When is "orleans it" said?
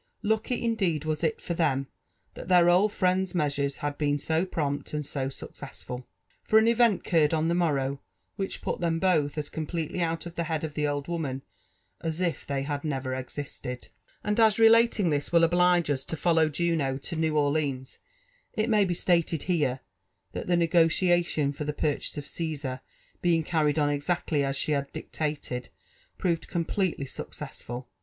17.37-18.71